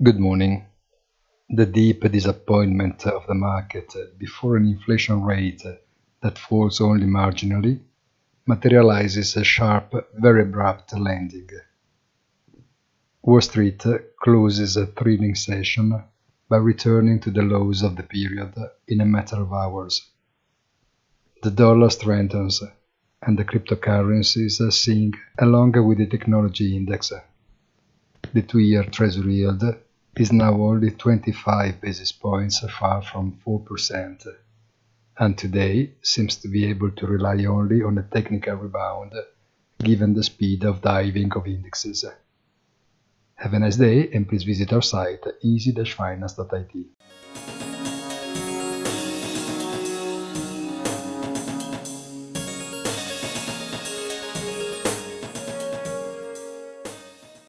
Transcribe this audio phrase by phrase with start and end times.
[0.00, 0.64] Good morning.
[1.50, 5.64] The deep disappointment of the market before an inflation rate
[6.22, 7.80] that falls only marginally
[8.46, 11.48] materializes a sharp, very abrupt landing.
[13.22, 13.84] Wall Street
[14.22, 16.00] closes a trading session
[16.48, 18.54] by returning to the lows of the period
[18.86, 20.00] in a matter of hours.
[21.42, 22.62] The dollar strengthens
[23.20, 27.12] and the cryptocurrencies sink along with the technology index.
[28.32, 29.64] The two-year Treasury yield
[30.18, 34.26] is now only 25 basis points far from 4%,
[35.18, 39.12] and today seems to be able to rely only on a technical rebound
[39.78, 42.04] given the speed of diving of indexes.
[43.36, 46.86] Have a nice day and please visit our site easy-finance.it.